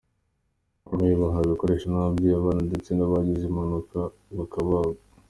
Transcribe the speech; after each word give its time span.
Abarwayi 0.85 1.15
bahawe 1.21 1.45
ibikoresho 1.47 1.85
ni 1.87 1.97
ababyeyi, 1.99 2.35
abana 2.37 2.61
ndetse 2.69 2.89
n’abagize 2.93 3.43
impanuka 3.47 3.97
bakabagwa. 4.37 4.99